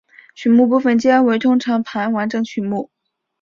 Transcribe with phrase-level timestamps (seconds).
[0.33, 2.89] 曲目部分皆为通常盘完整曲目。